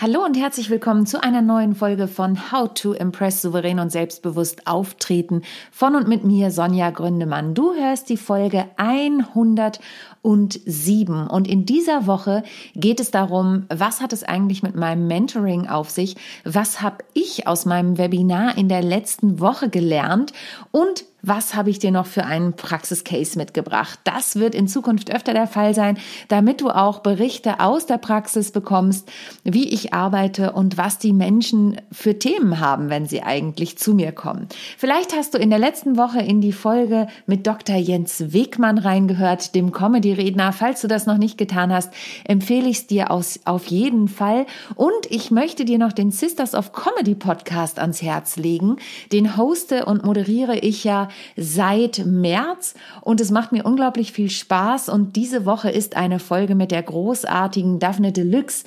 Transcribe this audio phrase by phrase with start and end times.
[0.00, 4.68] Hallo und herzlich willkommen zu einer neuen Folge von How to Impress souverän und selbstbewusst
[4.68, 7.52] auftreten von und mit mir Sonja Gründemann.
[7.52, 12.44] Du hörst die Folge 107 und in dieser Woche
[12.76, 16.14] geht es darum, was hat es eigentlich mit meinem Mentoring auf sich?
[16.44, 20.32] Was habe ich aus meinem Webinar in der letzten Woche gelernt
[20.70, 23.98] und was habe ich dir noch für einen Praxiscase mitgebracht?
[24.04, 25.98] Das wird in Zukunft öfter der Fall sein,
[26.28, 29.10] damit du auch Berichte aus der Praxis bekommst,
[29.42, 34.12] wie ich arbeite und was die Menschen für Themen haben, wenn sie eigentlich zu mir
[34.12, 34.48] kommen.
[34.76, 37.76] Vielleicht hast du in der letzten Woche in die Folge mit Dr.
[37.76, 40.52] Jens Wegmann reingehört, dem Comedy-Redner.
[40.52, 41.92] Falls du das noch nicht getan hast,
[42.24, 44.46] empfehle ich es dir aus, auf jeden Fall.
[44.76, 48.76] Und ich möchte dir noch den Sisters of Comedy Podcast ans Herz legen.
[49.10, 54.88] Den hoste und moderiere ich ja seit März und es macht mir unglaublich viel Spaß
[54.88, 58.64] und diese Woche ist eine Folge mit der großartigen Daphne Deluxe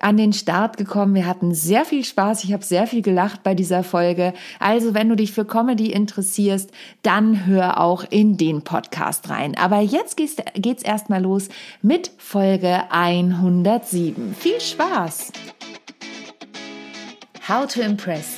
[0.00, 1.14] an den Start gekommen.
[1.14, 2.44] Wir hatten sehr viel Spaß.
[2.44, 4.32] Ich habe sehr viel gelacht bei dieser Folge.
[4.58, 6.70] Also, wenn du dich für Comedy interessierst,
[7.02, 9.56] dann hör auch in den Podcast rein.
[9.56, 11.48] Aber jetzt geht's, geht's erstmal los
[11.82, 14.34] mit Folge 107.
[14.34, 15.32] Viel Spaß!
[17.48, 18.37] How to Impress.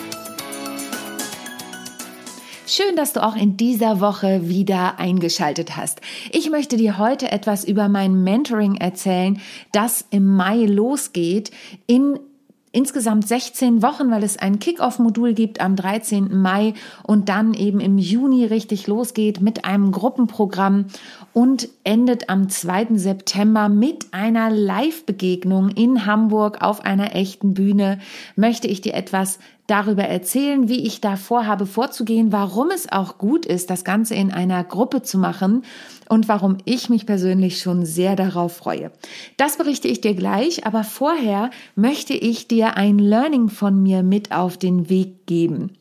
[2.73, 5.99] Schön, dass du auch in dieser Woche wieder eingeschaltet hast.
[6.31, 9.41] Ich möchte dir heute etwas über mein Mentoring erzählen,
[9.73, 11.51] das im Mai losgeht
[11.85, 12.17] in
[12.71, 16.41] insgesamt 16 Wochen, weil es ein Kick-Off-Modul gibt am 13.
[16.41, 20.85] Mai und dann eben im Juni richtig losgeht mit einem Gruppenprogramm
[21.33, 22.95] und endet am 2.
[22.95, 27.99] September mit einer Live-Begegnung in Hamburg auf einer echten Bühne.
[28.37, 29.39] Möchte ich dir etwas
[29.71, 34.31] darüber erzählen, wie ich da vorhabe vorzugehen, warum es auch gut ist, das Ganze in
[34.33, 35.63] einer Gruppe zu machen
[36.09, 38.91] und warum ich mich persönlich schon sehr darauf freue.
[39.37, 44.33] Das berichte ich dir gleich, aber vorher möchte ich dir ein Learning von mir mit
[44.33, 45.71] auf den Weg geben.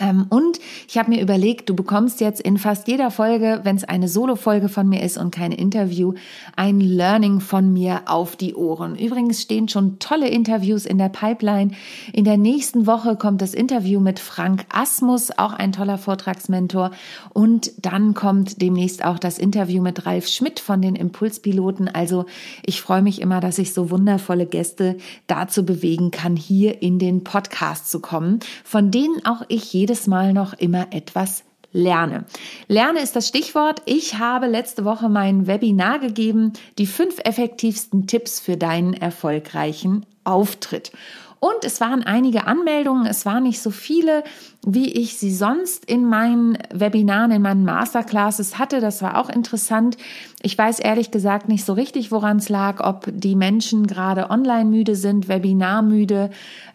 [0.00, 3.84] Ähm, und ich habe mir überlegt, du bekommst jetzt in fast jeder Folge, wenn es
[3.84, 6.14] eine Solo-Folge von mir ist und kein Interview,
[6.56, 8.96] ein Learning von mir auf die Ohren.
[8.96, 11.72] Übrigens stehen schon tolle Interviews in der Pipeline.
[12.12, 16.90] In der nächsten Woche kommt das Interview mit Frank Asmus, auch ein toller Vortragsmentor.
[17.34, 21.88] Und dann kommt demnächst auch das Interview mit Ralf Schmidt von den Impulspiloten.
[21.88, 22.24] Also
[22.64, 24.96] ich freue mich immer, dass ich so wundervolle Gäste
[25.26, 30.32] dazu bewegen kann, hier in den Podcast zu kommen, von denen auch ich jedes Mal
[30.32, 31.42] noch immer etwas
[31.72, 32.24] lerne.
[32.68, 33.82] Lerne ist das Stichwort.
[33.86, 40.92] Ich habe letzte Woche mein Webinar gegeben, die fünf effektivsten Tipps für deinen erfolgreichen Auftritt.
[41.40, 44.24] Und es waren einige Anmeldungen, es waren nicht so viele,
[44.62, 48.80] wie ich sie sonst in meinen Webinaren, in meinen Masterclasses hatte.
[48.80, 49.96] Das war auch interessant.
[50.42, 54.66] Ich weiß ehrlich gesagt nicht so richtig, woran es lag, ob die Menschen gerade online
[54.66, 56.28] müde sind, Webinar müde.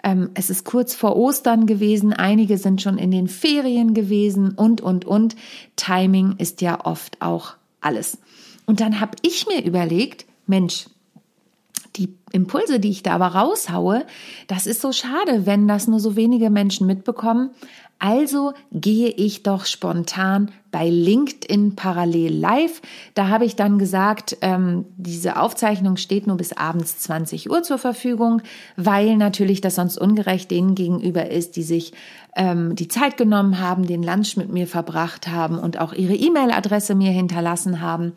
[0.04, 4.82] Ähm, es ist kurz vor Ostern gewesen, einige sind schon in den Ferien gewesen und,
[4.82, 5.36] und, und.
[5.76, 8.18] Timing ist ja oft auch alles.
[8.66, 10.88] Und dann habe ich mir überlegt, Mensch,
[11.98, 14.06] die Impulse, die ich da aber raushaue,
[14.48, 17.52] das ist so schade, wenn das nur so wenige Menschen mitbekommen.
[17.98, 22.82] Also gehe ich doch spontan bei LinkedIn parallel live.
[23.14, 27.78] Da habe ich dann gesagt, ähm, diese Aufzeichnung steht nur bis abends 20 Uhr zur
[27.78, 28.42] Verfügung,
[28.76, 31.94] weil natürlich das sonst ungerecht denen gegenüber ist, die sich
[32.36, 36.96] ähm, die Zeit genommen haben, den Lunch mit mir verbracht haben und auch ihre E-Mail-Adresse
[36.96, 38.12] mir hinterlassen haben.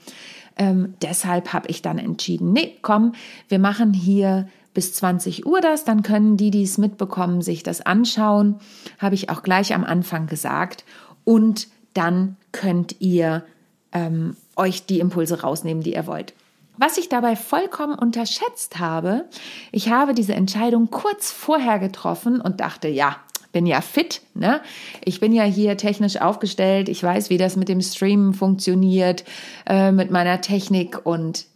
[0.58, 3.12] Ähm, deshalb habe ich dann entschieden, nee, komm,
[3.48, 7.80] wir machen hier bis 20 Uhr das, dann können die, die es mitbekommen, sich das
[7.80, 8.56] anschauen,
[8.98, 10.84] habe ich auch gleich am Anfang gesagt.
[11.24, 13.44] Und dann könnt ihr
[13.92, 16.34] ähm, euch die Impulse rausnehmen, die ihr wollt.
[16.76, 19.24] Was ich dabei vollkommen unterschätzt habe,
[19.72, 23.16] ich habe diese Entscheidung kurz vorher getroffen und dachte, ja,
[23.52, 24.60] bin ja fit, ne?
[25.04, 29.24] Ich bin ja hier technisch aufgestellt, ich weiß, wie das mit dem Streamen funktioniert,
[29.66, 31.46] äh, mit meiner Technik und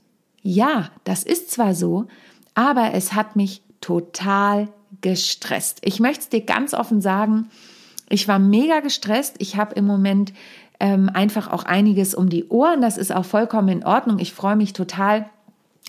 [0.43, 2.07] ja, das ist zwar so,
[2.55, 4.69] aber es hat mich total
[5.01, 5.79] gestresst.
[5.83, 7.49] Ich möchte es dir ganz offen sagen,
[8.09, 9.37] ich war mega gestresst.
[9.39, 10.35] Ich habe im Moment
[10.81, 12.83] ähm, einfach auch einiges um die Ohren.
[12.83, 14.19] Das ist auch vollkommen in Ordnung.
[14.19, 15.31] Ich freue mich total,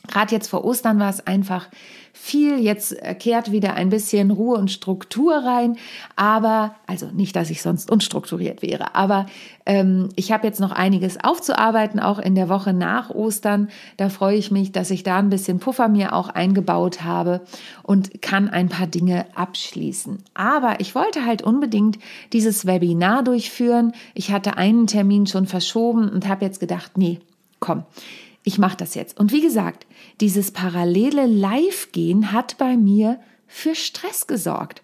[0.06, 1.70] Gerade jetzt vor Ostern war es einfach
[2.12, 2.60] viel.
[2.60, 5.78] Jetzt kehrt wieder ein bisschen Ruhe und Struktur rein.
[6.18, 9.28] Aber, also nicht, dass ich sonst unstrukturiert wäre, aber
[9.66, 13.70] ähm, ich habe jetzt noch einiges aufzuarbeiten, auch in der Woche nach Ostern.
[13.96, 17.40] Da freue ich mich, dass ich da ein bisschen Puffer mir auch eingebaut habe
[17.82, 20.22] und kann ein paar Dinge abschließen.
[20.34, 21.98] Aber ich wollte halt unbedingt
[22.34, 23.94] dieses Webinar durchführen.
[24.16, 27.22] Ich hatte einen Termin schon verschoben und habe jetzt gedacht, nee,
[27.62, 27.86] komm
[28.44, 29.20] ich mache das jetzt.
[29.20, 29.86] Und wie gesagt,
[30.20, 34.82] dieses parallele Live-Gehen hat bei mir für Stress gesorgt.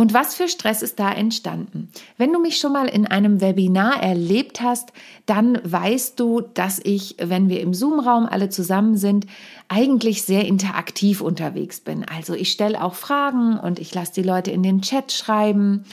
[0.00, 1.90] Und was für Stress ist da entstanden?
[2.16, 4.94] Wenn du mich schon mal in einem Webinar erlebt hast,
[5.26, 9.26] dann weißt du, dass ich, wenn wir im Zoom-Raum alle zusammen sind,
[9.68, 12.06] eigentlich sehr interaktiv unterwegs bin.
[12.06, 15.84] Also ich stelle auch Fragen und ich lasse die Leute in den Chat schreiben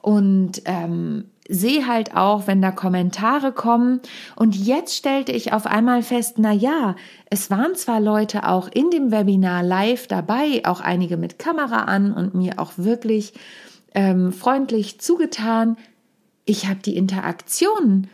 [0.00, 4.00] und ähm, sehe halt auch, wenn da Kommentare kommen.
[4.36, 6.96] Und jetzt stellte ich auf einmal fest, na ja,
[7.28, 12.12] es waren zwar Leute auch in dem Webinar live dabei, auch einige mit Kamera an
[12.12, 13.32] und mir auch wirklich
[13.94, 15.76] ähm, freundlich zugetan.
[16.44, 18.08] Ich habe die Interaktion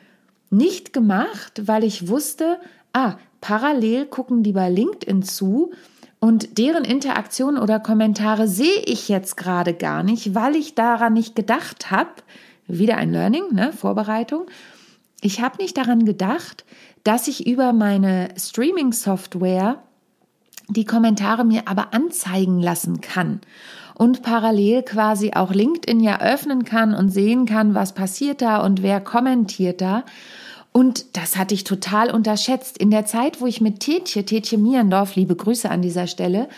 [0.51, 2.59] nicht gemacht, weil ich wusste,
[2.93, 5.73] ah, parallel gucken die bei LinkedIn zu
[6.19, 11.37] und deren Interaktion oder Kommentare sehe ich jetzt gerade gar nicht, weil ich daran nicht
[11.37, 12.11] gedacht habe.
[12.69, 13.73] Wieder ein Learning, ne?
[13.73, 14.47] Vorbereitung.
[15.21, 16.65] Ich habe nicht daran gedacht,
[17.05, 19.83] dass ich über meine Streaming-Software
[20.69, 23.41] die Kommentare mir aber anzeigen lassen kann
[23.95, 28.83] und parallel quasi auch LinkedIn ja öffnen kann und sehen kann, was passiert da und
[28.83, 30.05] wer kommentiert da.
[30.73, 32.77] Und das hatte ich total unterschätzt.
[32.77, 36.49] In der Zeit, wo ich mit Tetje, Tetje Mierendorf, liebe Grüße an dieser Stelle,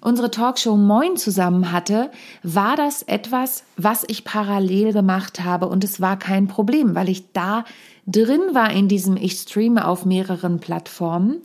[0.00, 2.10] unsere Talkshow Moin zusammen hatte,
[2.42, 5.68] war das etwas, was ich parallel gemacht habe.
[5.68, 7.64] Und es war kein Problem, weil ich da
[8.06, 11.42] drin war in diesem Ich streame auf mehreren Plattformen.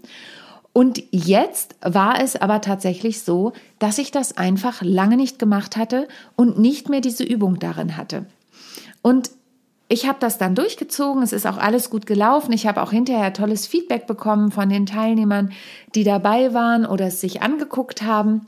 [0.74, 6.08] Und jetzt war es aber tatsächlich so, dass ich das einfach lange nicht gemacht hatte
[6.36, 8.28] und nicht mehr diese Übung darin hatte.
[9.02, 9.32] Und
[9.90, 12.52] ich habe das dann durchgezogen, es ist auch alles gut gelaufen.
[12.52, 15.52] Ich habe auch hinterher tolles Feedback bekommen von den Teilnehmern,
[15.96, 18.48] die dabei waren oder es sich angeguckt haben.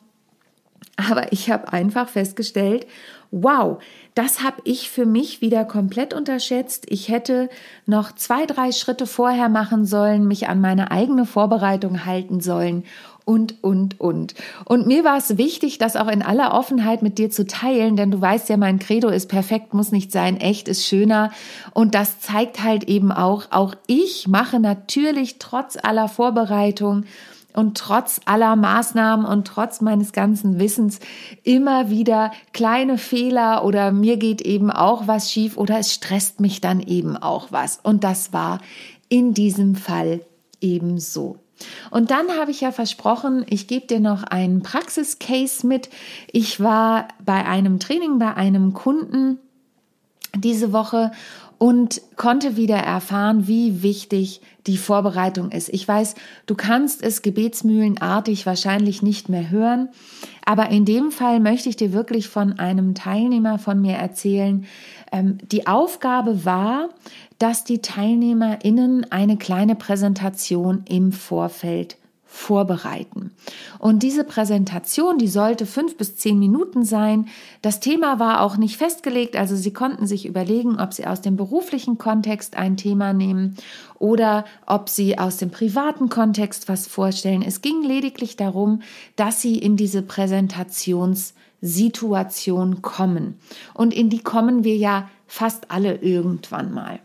[0.97, 2.85] Aber ich habe einfach festgestellt,
[3.31, 3.81] wow,
[4.15, 6.85] das habe ich für mich wieder komplett unterschätzt.
[6.89, 7.49] Ich hätte
[7.85, 12.83] noch zwei, drei Schritte vorher machen sollen, mich an meine eigene Vorbereitung halten sollen
[13.29, 14.33] und, und, und.
[14.65, 18.09] Und mir war es wichtig, das auch in aller Offenheit mit dir zu teilen, denn
[18.09, 21.31] du weißt ja, mein Credo ist perfekt, muss nicht sein, echt ist schöner.
[21.75, 27.03] Und das zeigt halt eben auch, auch ich mache natürlich trotz aller Vorbereitung
[27.53, 30.99] und trotz aller Maßnahmen und trotz meines ganzen Wissens
[31.43, 36.61] immer wieder kleine Fehler oder mir geht eben auch was schief oder es stresst mich
[36.61, 37.79] dann eben auch was.
[37.83, 38.59] Und das war
[39.07, 40.21] in diesem Fall
[40.61, 41.37] ebenso.
[41.91, 45.89] Und dann habe ich ja versprochen, ich gebe dir noch einen Praxiscase mit.
[46.31, 49.39] Ich war bei einem Training bei einem Kunden
[50.35, 51.11] diese Woche
[51.59, 55.69] und konnte wieder erfahren, wie wichtig die Vorbereitung ist.
[55.69, 56.15] Ich weiß,
[56.45, 59.89] du kannst es gebetsmühlenartig wahrscheinlich nicht mehr hören,
[60.45, 64.65] aber in dem Fall möchte ich dir wirklich von einem Teilnehmer von mir erzählen.
[65.11, 66.89] Ähm, die Aufgabe war,
[67.39, 71.97] dass die TeilnehmerInnen eine kleine Präsentation im Vorfeld
[72.31, 73.31] vorbereiten.
[73.79, 77.27] Und diese Präsentation, die sollte fünf bis zehn Minuten sein.
[77.63, 81.37] Das Thema war auch nicht festgelegt, also Sie konnten sich überlegen, ob Sie aus dem
[81.37, 83.55] beruflichen Kontext ein Thema nehmen
[83.97, 87.41] oder ob Sie aus dem privaten Kontext was vorstellen.
[87.41, 88.83] Es ging lediglich darum,
[89.15, 93.39] dass Sie in diese Präsentationssituation kommen.
[93.73, 96.99] Und in die kommen wir ja fast alle irgendwann mal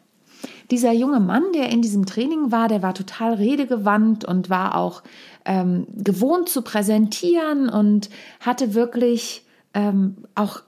[0.71, 5.03] dieser junge Mann, der in diesem Training war, der war total redegewandt und war auch
[5.45, 9.45] ähm, gewohnt zu präsentieren und hatte wirklich
[9.75, 10.63] ähm, auch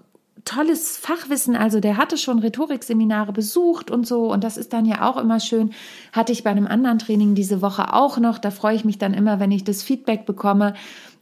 [0.44, 1.56] tolles Fachwissen.
[1.56, 4.32] Also der hatte schon Rhetorikseminare besucht und so.
[4.32, 5.72] Und das ist dann ja auch immer schön.
[6.12, 8.38] Hatte ich bei einem anderen Training diese Woche auch noch.
[8.38, 10.74] Da freue ich mich dann immer, wenn ich das Feedback bekomme.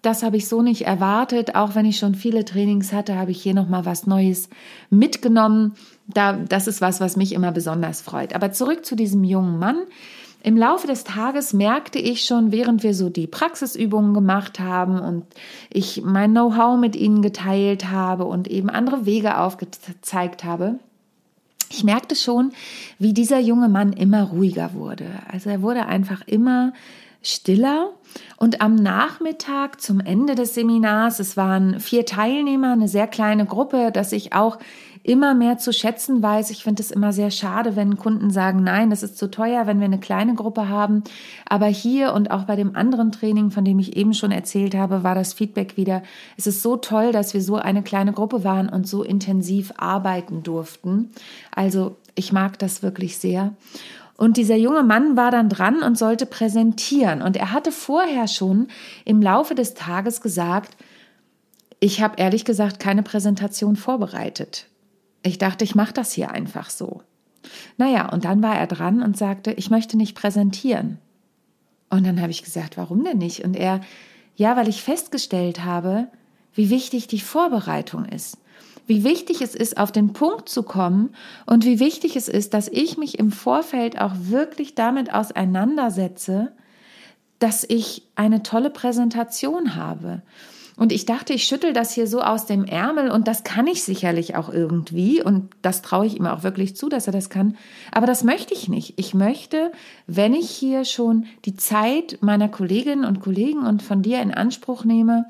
[0.04, 1.54] Das habe ich so nicht erwartet.
[1.54, 4.50] Auch wenn ich schon viele Trainings hatte, habe ich hier noch mal was Neues
[4.90, 5.72] mitgenommen.
[6.06, 8.34] Da, das ist was, was mich immer besonders freut.
[8.34, 9.78] Aber zurück zu diesem jungen Mann.
[10.42, 15.24] Im Laufe des Tages merkte ich schon, während wir so die Praxisübungen gemacht haben und
[15.70, 20.78] ich mein Know-how mit ihnen geteilt habe und eben andere Wege aufgezeigt habe,
[21.70, 22.52] ich merkte schon,
[22.98, 25.06] wie dieser junge Mann immer ruhiger wurde.
[25.32, 26.74] Also er wurde einfach immer
[27.22, 27.90] stiller.
[28.36, 33.90] Und am Nachmittag zum Ende des Seminars, es waren vier Teilnehmer, eine sehr kleine Gruppe,
[33.92, 34.58] dass ich auch
[35.04, 36.50] immer mehr zu schätzen weiß.
[36.50, 39.78] Ich finde es immer sehr schade, wenn Kunden sagen, nein, das ist zu teuer, wenn
[39.78, 41.04] wir eine kleine Gruppe haben.
[41.46, 45.04] Aber hier und auch bei dem anderen Training, von dem ich eben schon erzählt habe,
[45.04, 46.02] war das Feedback wieder,
[46.38, 50.42] es ist so toll, dass wir so eine kleine Gruppe waren und so intensiv arbeiten
[50.42, 51.10] durften.
[51.54, 53.52] Also ich mag das wirklich sehr.
[54.16, 57.20] Und dieser junge Mann war dann dran und sollte präsentieren.
[57.20, 58.68] Und er hatte vorher schon
[59.04, 60.76] im Laufe des Tages gesagt,
[61.80, 64.68] ich habe ehrlich gesagt keine Präsentation vorbereitet.
[65.22, 67.02] Ich dachte, ich mache das hier einfach so.
[67.76, 70.98] Naja, und dann war er dran und sagte, ich möchte nicht präsentieren.
[71.90, 73.44] Und dann habe ich gesagt, warum denn nicht?
[73.44, 73.80] Und er,
[74.36, 76.08] ja, weil ich festgestellt habe,
[76.54, 78.38] wie wichtig die Vorbereitung ist.
[78.86, 81.14] Wie wichtig es ist, auf den Punkt zu kommen
[81.46, 86.52] und wie wichtig es ist, dass ich mich im Vorfeld auch wirklich damit auseinandersetze,
[87.38, 90.22] dass ich eine tolle Präsentation habe
[90.76, 93.84] und ich dachte, ich schüttel das hier so aus dem Ärmel und das kann ich
[93.84, 97.56] sicherlich auch irgendwie und das traue ich ihm auch wirklich zu, dass er das kann.
[97.92, 98.94] Aber das möchte ich nicht.
[98.96, 99.70] Ich möchte,
[100.08, 104.84] wenn ich hier schon die Zeit meiner Kolleginnen und Kollegen und von dir in Anspruch
[104.84, 105.26] nehme,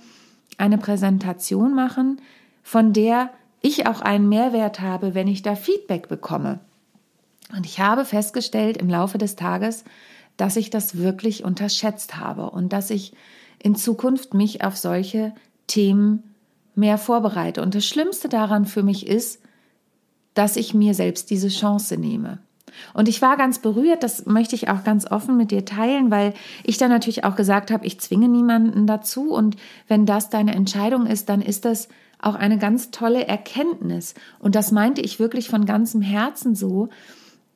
[0.57, 2.23] eine Präsentation machen,
[2.63, 3.31] von der
[3.65, 6.61] ich auch einen Mehrwert habe, wenn ich da Feedback bekomme.
[7.57, 9.85] Und ich habe festgestellt im Laufe des Tages,
[10.37, 13.15] dass ich das wirklich unterschätzt habe und dass ich
[13.59, 15.33] in Zukunft mich auf solche
[15.67, 16.35] Themen
[16.75, 17.63] mehr vorbereite.
[17.63, 19.41] Und das Schlimmste daran für mich ist,
[20.35, 22.41] dass ich mir selbst diese Chance nehme.
[22.93, 26.35] Und ich war ganz berührt, das möchte ich auch ganz offen mit dir teilen, weil
[26.65, 29.57] ich dann natürlich auch gesagt habe, ich zwinge niemanden dazu und
[29.89, 31.89] wenn das deine Entscheidung ist, dann ist das
[32.25, 34.15] auch eine ganz tolle Erkenntnis.
[34.39, 36.89] Und das meinte ich wirklich von ganzem Herzen so,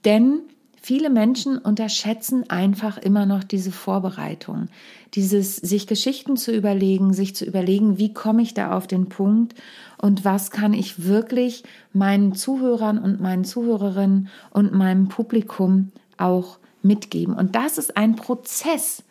[0.04, 0.42] denn
[0.80, 4.68] Viele Menschen unterschätzen einfach immer noch diese Vorbereitung,
[5.14, 9.54] dieses sich Geschichten zu überlegen, sich zu überlegen, wie komme ich da auf den Punkt
[9.98, 17.34] und was kann ich wirklich meinen Zuhörern und meinen Zuhörerinnen und meinem Publikum auch mitgeben.
[17.34, 19.02] Und das ist ein Prozess.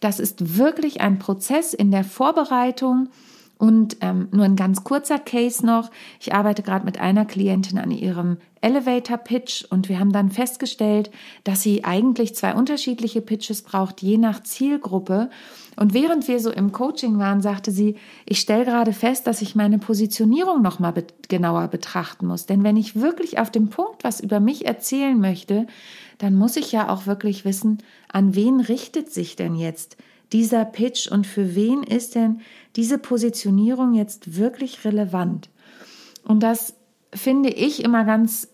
[0.00, 3.08] Das ist wirklich ein Prozess in der Vorbereitung,
[3.58, 5.90] und ähm, nur ein ganz kurzer Case noch.
[6.20, 11.10] Ich arbeite gerade mit einer Klientin an ihrem Elevator Pitch und wir haben dann festgestellt,
[11.44, 15.30] dass sie eigentlich zwei unterschiedliche Pitches braucht, je nach Zielgruppe.
[15.76, 17.96] Und während wir so im Coaching waren, sagte sie,
[18.26, 22.46] ich stelle gerade fest, dass ich meine Positionierung noch mal be genauer betrachten muss.
[22.46, 25.66] Denn wenn ich wirklich auf dem Punkt was über mich erzählen möchte,
[26.18, 29.96] dann muss ich ja auch wirklich wissen, an wen richtet sich denn jetzt
[30.32, 32.40] dieser Pitch und für wen ist denn
[32.74, 35.50] diese Positionierung jetzt wirklich relevant?
[36.24, 36.74] Und das
[37.14, 38.48] finde ich immer ganz,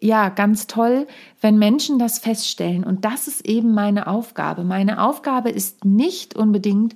[0.00, 1.06] ja, ganz toll,
[1.40, 2.84] wenn Menschen das feststellen.
[2.84, 4.64] Und das ist eben meine Aufgabe.
[4.64, 6.94] Meine Aufgabe ist nicht unbedingt,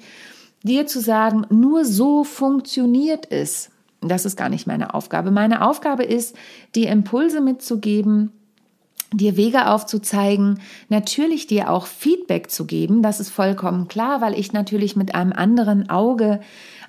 [0.62, 3.70] dir zu sagen, nur so funktioniert es.
[4.00, 5.30] Das ist gar nicht meine Aufgabe.
[5.30, 6.36] Meine Aufgabe ist,
[6.74, 8.32] dir Impulse mitzugeben,
[9.12, 14.52] dir Wege aufzuzeigen, natürlich dir auch Feedback zu geben, das ist vollkommen klar, weil ich
[14.52, 16.40] natürlich mit einem anderen Auge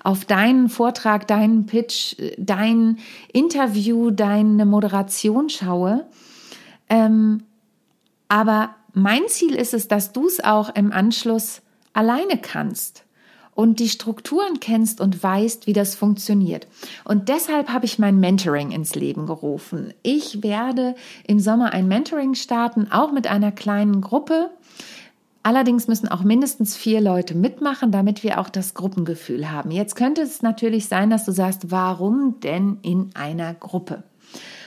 [0.02, 2.98] auf deinen Vortrag, deinen Pitch, dein
[3.32, 6.06] Interview, deine Moderation schaue.
[6.88, 7.42] Ähm,
[8.28, 13.04] aber mein Ziel ist es, dass du es auch im Anschluss alleine kannst
[13.58, 16.68] und die Strukturen kennst und weißt, wie das funktioniert.
[17.02, 19.92] Und deshalb habe ich mein Mentoring ins Leben gerufen.
[20.04, 20.94] Ich werde
[21.26, 24.50] im Sommer ein Mentoring starten, auch mit einer kleinen Gruppe.
[25.42, 29.72] Allerdings müssen auch mindestens vier Leute mitmachen, damit wir auch das Gruppengefühl haben.
[29.72, 34.04] Jetzt könnte es natürlich sein, dass du sagst, warum denn in einer Gruppe?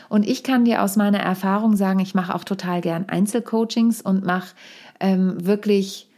[0.10, 4.26] Und ich kann dir aus meiner Erfahrung sagen, ich mache auch total gern Einzelcoachings und
[4.26, 4.54] mache
[5.00, 6.10] ähm, wirklich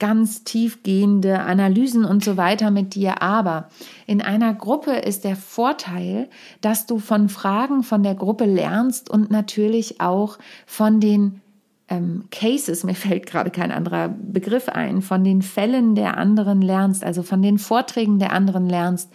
[0.00, 3.22] ganz tiefgehende Analysen und so weiter mit dir.
[3.22, 3.68] Aber
[4.06, 6.28] in einer Gruppe ist der Vorteil,
[6.60, 11.42] dass du von Fragen von der Gruppe lernst und natürlich auch von den
[11.88, 17.04] ähm, Cases, mir fällt gerade kein anderer Begriff ein, von den Fällen der anderen lernst,
[17.04, 19.12] also von den Vorträgen der anderen lernst,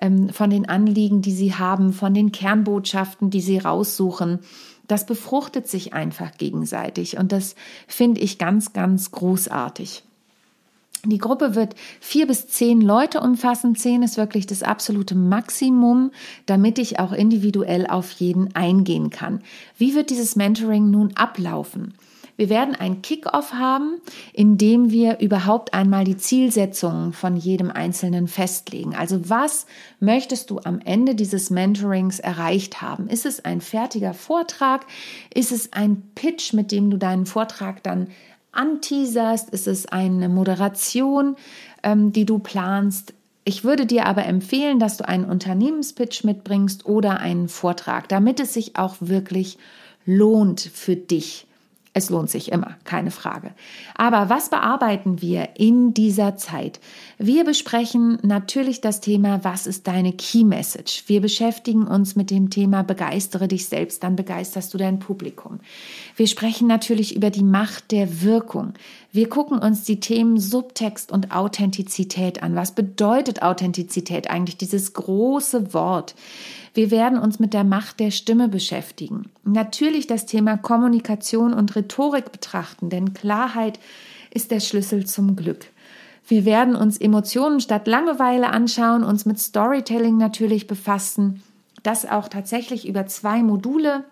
[0.00, 4.40] ähm, von den Anliegen, die sie haben, von den Kernbotschaften, die sie raussuchen.
[4.86, 7.54] Das befruchtet sich einfach gegenseitig und das
[7.86, 10.02] finde ich ganz, ganz großartig.
[11.04, 13.76] Die Gruppe wird vier bis zehn Leute umfassen.
[13.76, 16.10] Zehn ist wirklich das absolute Maximum,
[16.46, 19.40] damit ich auch individuell auf jeden eingehen kann.
[19.76, 21.94] Wie wird dieses Mentoring nun ablaufen?
[22.38, 24.00] Wir werden ein Kick-off haben,
[24.32, 28.94] in dem wir überhaupt einmal die Zielsetzungen von jedem Einzelnen festlegen.
[28.94, 29.66] Also was
[29.98, 33.08] möchtest du am Ende dieses Mentorings erreicht haben?
[33.08, 34.86] Ist es ein fertiger Vortrag?
[35.34, 38.06] Ist es ein Pitch, mit dem du deinen Vortrag dann
[38.52, 39.50] anteaserst?
[39.50, 41.36] Ist es eine Moderation,
[41.82, 43.14] ähm, die du planst?
[43.44, 48.52] Ich würde dir aber empfehlen, dass du einen Unternehmenspitch mitbringst oder einen Vortrag, damit es
[48.52, 49.58] sich auch wirklich
[50.04, 51.47] lohnt für dich.
[51.98, 53.50] Es lohnt sich immer, keine Frage.
[53.96, 56.78] Aber was bearbeiten wir in dieser Zeit?
[57.18, 61.02] Wir besprechen natürlich das Thema, was ist deine Key Message?
[61.08, 65.58] Wir beschäftigen uns mit dem Thema, begeistere dich selbst, dann begeisterst du dein Publikum.
[66.14, 68.74] Wir sprechen natürlich über die Macht der Wirkung.
[69.10, 72.54] Wir gucken uns die Themen Subtext und Authentizität an.
[72.54, 76.14] Was bedeutet Authentizität eigentlich, dieses große Wort?
[76.74, 79.30] Wir werden uns mit der Macht der Stimme beschäftigen.
[79.44, 83.78] Natürlich das Thema Kommunikation und Rhetorik betrachten, denn Klarheit
[84.32, 85.66] ist der Schlüssel zum Glück.
[86.26, 91.42] Wir werden uns Emotionen statt Langeweile anschauen, uns mit Storytelling natürlich befassen,
[91.82, 94.04] das auch tatsächlich über zwei Module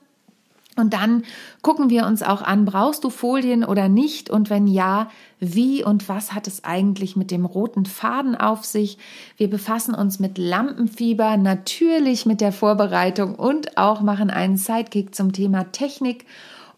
[0.77, 1.25] und dann
[1.63, 4.29] gucken wir uns auch an, brauchst du Folien oder nicht?
[4.29, 8.99] Und wenn ja, wie und was hat es eigentlich mit dem roten Faden auf sich?
[9.39, 15.33] Wir befassen uns mit Lampenfieber, natürlich mit der Vorbereitung und auch machen einen Sidekick zum
[15.33, 16.27] Thema Technik.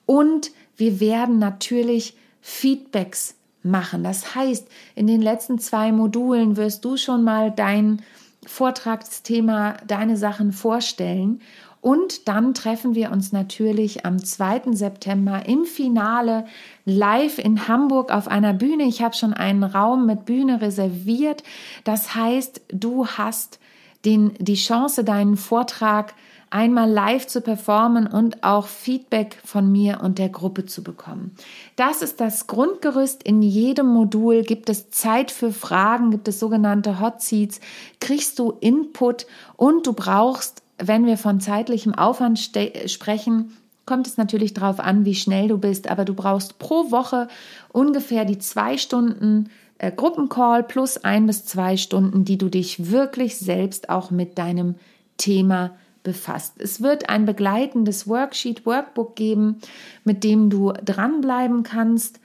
[0.07, 4.05] Und wir werden natürlich Feedbacks machen.
[4.05, 8.03] Das heißt, in den letzten zwei Modulen wirst du schon mal dein
[8.47, 11.41] Vortragsthema, deine Sachen vorstellen
[11.89, 14.73] und dann treffen wir uns natürlich am 2.
[14.73, 16.45] September im Finale
[16.85, 18.83] live in Hamburg auf einer Bühne.
[18.83, 21.43] Ich habe schon einen Raum mit Bühne reserviert.
[21.85, 23.59] Das heißt, du hast
[24.05, 26.13] den, die Chance, deinen Vortrag
[26.51, 31.37] einmal live zu performen und auch Feedback von mir und der Gruppe zu bekommen.
[31.77, 33.23] Das ist das Grundgerüst.
[33.23, 37.61] In jedem Modul gibt es Zeit für Fragen, gibt es sogenannte Hot Seats,
[37.99, 39.27] kriegst du Input
[39.57, 43.57] und du brauchst wenn wir von zeitlichem Aufwand sprechen,
[43.87, 47.29] kommt es natürlich darauf an, wie schnell du bist, aber du brauchst pro Woche
[47.73, 53.39] ungefähr die zwei Stunden äh, Gruppencall plus ein bis zwei Stunden, die du dich wirklich
[53.39, 54.75] selbst auch mit deinem
[55.17, 55.71] Thema
[56.03, 56.55] befasst.
[56.59, 59.61] Es wird ein begleitendes Worksheet, Workbook geben,
[60.05, 62.21] mit dem du dranbleiben kannst.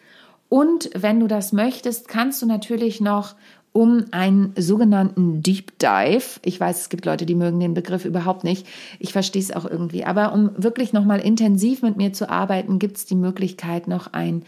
[0.50, 3.36] Und wenn du das möchtest, kannst du natürlich noch
[3.74, 6.39] um einen sogenannten Deep Dive.
[6.46, 8.68] Ich weiß, es gibt Leute, die mögen den Begriff überhaupt nicht.
[9.00, 10.06] Ich verstehe es auch irgendwie.
[10.06, 14.44] Aber um wirklich nochmal intensiv mit mir zu arbeiten, gibt es die Möglichkeit, noch ein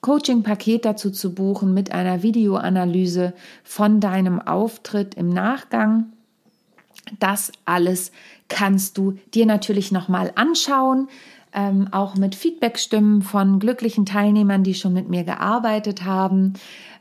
[0.00, 6.06] Coaching-Paket dazu zu buchen mit einer Videoanalyse von deinem Auftritt im Nachgang.
[7.20, 8.12] Das alles
[8.48, 11.08] kannst du dir natürlich nochmal anschauen.
[11.56, 16.54] Ähm, auch mit Feedbackstimmen von glücklichen Teilnehmern, die schon mit mir gearbeitet haben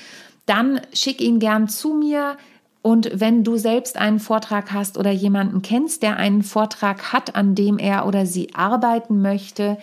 [0.47, 2.39] dann schick ihn gern zu mir.
[2.87, 7.57] Und wenn du selbst einen Vortrag hast oder jemanden kennst, der einen Vortrag hat, an
[7.57, 9.77] dem er oder sie arbeiten möchte,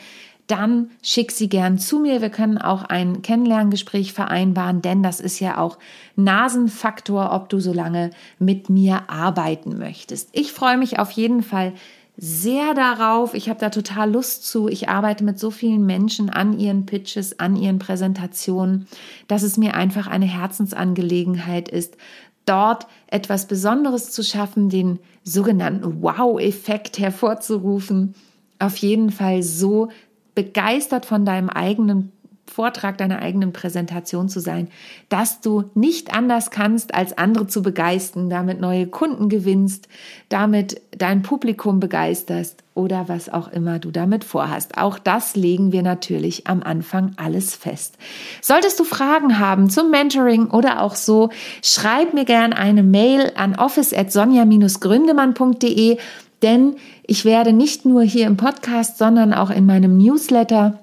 [0.48, 2.22] dann schick sie gern zu mir.
[2.22, 5.80] Wir können auch ein Kennenlerngespräch vereinbaren, denn das ist ja auch
[6.16, 10.30] Nasenfaktor, ob du so lange mit mir arbeiten möchtest.
[10.32, 11.74] Ich freue mich auf jeden Fall
[12.16, 13.34] sehr darauf.
[13.34, 14.70] Ich habe da total Lust zu.
[14.70, 18.88] Ich arbeite mit so vielen Menschen an ihren Pitches, an ihren Präsentationen,
[19.28, 21.98] dass es mir einfach eine Herzensangelegenheit ist,
[22.46, 28.16] dort etwas Besonderes zu schaffen, den sogenannten Wow-Effekt hervorzurufen.
[28.60, 29.90] Auf jeden Fall so
[30.36, 32.13] begeistert von deinem eigenen
[32.46, 34.68] Vortrag, deiner eigenen Präsentation zu sein,
[35.10, 39.88] dass du nicht anders kannst, als andere zu begeistern, damit neue Kunden gewinnst,
[40.30, 44.78] damit dein Publikum begeisterst oder was auch immer du damit vorhast.
[44.78, 47.98] Auch das legen wir natürlich am Anfang alles fest.
[48.42, 51.30] Solltest du Fragen haben zum Mentoring oder auch so,
[51.64, 55.98] schreib mir gern eine Mail an office@sonja-gründemann.de,
[56.42, 56.76] denn
[57.08, 60.80] ich werde nicht nur hier im Podcast, sondern auch in meinem Newsletter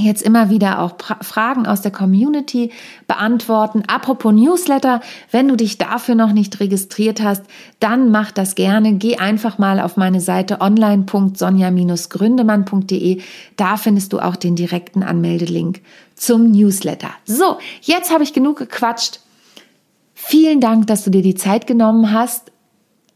[0.00, 2.70] jetzt immer wieder auch Fragen aus der Community
[3.06, 3.82] beantworten.
[3.86, 7.42] Apropos Newsletter, wenn du dich dafür noch nicht registriert hast,
[7.78, 8.94] dann mach das gerne.
[8.94, 13.20] Geh einfach mal auf meine Seite online.sonja-gründemann.de.
[13.56, 15.80] Da findest du auch den direkten Anmeldelink
[16.14, 17.10] zum Newsletter.
[17.24, 19.20] So, jetzt habe ich genug gequatscht.
[20.14, 22.52] Vielen Dank, dass du dir die Zeit genommen hast.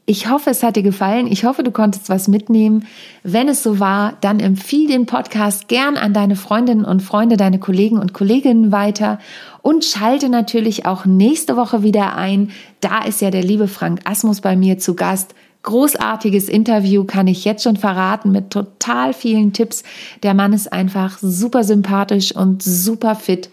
[0.07, 1.27] Ich hoffe, es hat dir gefallen.
[1.27, 2.87] Ich hoffe, du konntest was mitnehmen.
[3.23, 7.59] Wenn es so war, dann empfiehl den Podcast gern an deine Freundinnen und Freunde, deine
[7.59, 9.19] Kollegen und Kolleginnen weiter
[9.63, 12.51] und schalte natürlich auch nächste Woche wieder ein.
[12.81, 15.35] Da ist ja der liebe Frank Asmus bei mir zu Gast.
[15.63, 19.83] großartiges Interview, kann ich jetzt schon verraten, mit total vielen Tipps.
[20.23, 23.49] Der Mann ist einfach super sympathisch und super fit.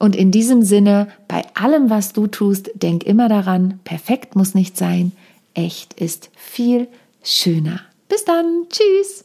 [0.00, 4.76] Und in diesem Sinne, bei allem, was du tust, denk immer daran, perfekt muss nicht
[4.76, 5.12] sein,
[5.54, 6.88] echt ist viel
[7.22, 7.80] schöner.
[8.08, 9.24] Bis dann, tschüss.